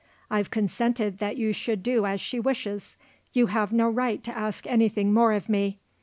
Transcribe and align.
I've 0.31 0.49
consented 0.49 1.19
that 1.19 1.37
you 1.37 1.53
should 1.53 1.83
do 1.83 2.07
as 2.07 2.19
she 2.19 2.39
wishes. 2.39 2.95
You 3.33 3.45
have 3.53 3.71
no 3.71 3.87
right 3.87 4.23
to 4.23 4.35
ask 4.35 4.65
anything 4.65 5.13
more 5.13 5.31
of 5.31 5.47
me. 5.47 5.77